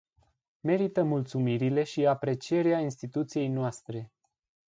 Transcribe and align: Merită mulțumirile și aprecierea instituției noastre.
Merită 0.59 1.03
mulțumirile 1.03 1.83
și 1.83 2.05
aprecierea 2.05 2.79
instituției 2.79 3.47
noastre. 3.47 4.11